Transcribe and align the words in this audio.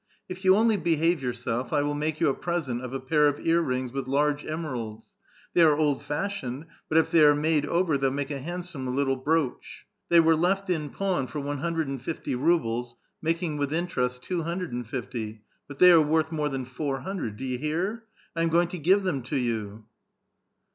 "If 0.31 0.43
you 0.43 0.55
only 0.55 0.77
behave 0.77 1.21
yourself, 1.21 1.71
I 1.71 1.83
will 1.83 1.93
make 1.93 2.19
you 2.19 2.27
a 2.27 2.33
present 2.33 2.81
of 2.83 2.91
a 2.91 2.99
pair 2.99 3.27
of 3.27 3.39
ear 3.45 3.61
rings 3.61 3.91
with 3.91 4.07
large 4.07 4.43
emeralds; 4.43 5.13
they 5.53 5.61
are 5.61 5.77
old 5.77 6.01
fashioned, 6.01 6.65
but 6.89 6.97
if 6.97 7.09
thev 7.11 7.23
are 7.23 7.35
made 7.35 7.67
over, 7.67 7.99
thev*ll 7.99 8.09
make 8.15 8.31
a 8.31 8.39
handsome 8.39 8.87
little 8.95 9.15
brooch. 9.15 9.85
They 10.09 10.19
were 10.19 10.35
left 10.35 10.71
in 10.71 10.89
pawn 10.89 11.27
for 11.27 11.39
one 11.39 11.59
hundred 11.59 11.87
and 11.87 12.01
fifty 12.01 12.33
rubles, 12.33 12.95
making 13.21 13.57
with 13.57 13.71
interest 13.71 14.23
two 14.23 14.41
hundred 14.41 14.73
and 14.73 14.89
fifty; 14.89 15.43
but 15.67 15.77
they 15.77 15.91
are 15.91 16.01
worth 16.01 16.31
more 16.31 16.49
than 16.49 16.65
four 16.65 17.01
hundred. 17.01 17.37
Do 17.37 17.45
you 17.45 17.59
hear? 17.59 18.05
I 18.35 18.41
am 18.41 18.49
going 18.49 18.69
to 18.69 18.79
give 18.79 19.03
them 19.03 19.21
to 19.21 19.37
you." 19.37 19.85